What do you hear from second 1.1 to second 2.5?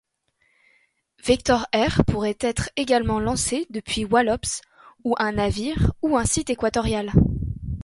Vector-R pourrait